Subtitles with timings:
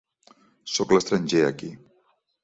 [0.75, 1.69] Soc l'estranger aquí.